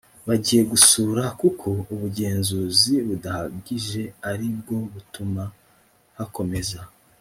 bagiye 0.27 0.61
gusura 0.71 1.23
kuko 1.41 1.67
ubugenzuzi 1.93 2.93
budahagije 3.07 4.01
ari 4.31 4.47
bwo 4.57 4.77
butuma 4.93 5.43
hakomeza 6.17 6.79